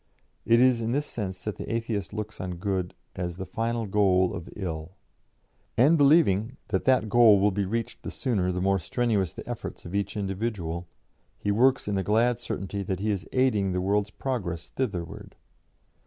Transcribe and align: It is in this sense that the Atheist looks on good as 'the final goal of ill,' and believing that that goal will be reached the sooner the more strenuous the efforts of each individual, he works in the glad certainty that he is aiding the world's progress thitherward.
It 0.47 0.59
is 0.59 0.81
in 0.81 0.93
this 0.93 1.05
sense 1.05 1.43
that 1.43 1.57
the 1.57 1.71
Atheist 1.71 2.11
looks 2.11 2.41
on 2.41 2.55
good 2.55 2.95
as 3.15 3.35
'the 3.35 3.45
final 3.45 3.85
goal 3.85 4.33
of 4.33 4.49
ill,' 4.55 4.95
and 5.77 5.95
believing 5.95 6.57
that 6.69 6.85
that 6.85 7.07
goal 7.07 7.39
will 7.39 7.51
be 7.51 7.65
reached 7.65 8.01
the 8.01 8.09
sooner 8.09 8.51
the 8.51 8.61
more 8.63 8.79
strenuous 8.79 9.31
the 9.31 9.47
efforts 9.47 9.85
of 9.85 9.93
each 9.93 10.17
individual, 10.17 10.87
he 11.37 11.51
works 11.51 11.87
in 11.87 11.93
the 11.93 12.03
glad 12.03 12.39
certainty 12.39 12.81
that 12.81 12.99
he 12.99 13.11
is 13.11 13.29
aiding 13.31 13.73
the 13.73 13.79
world's 13.81 14.09
progress 14.09 14.69
thitherward. 14.69 15.35